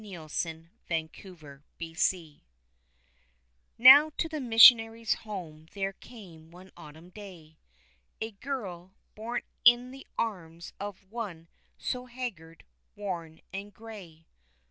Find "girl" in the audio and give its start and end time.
1.39-1.61, 8.31-8.95